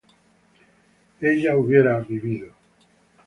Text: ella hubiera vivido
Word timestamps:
ella 1.21 1.55
hubiera 1.55 1.99
vivido 1.99 2.51